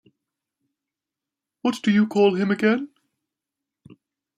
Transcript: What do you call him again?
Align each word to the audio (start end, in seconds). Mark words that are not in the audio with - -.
What 1.61 1.79
do 1.83 1.91
you 1.91 2.07
call 2.07 2.33
him 2.33 2.49
again? 2.49 2.89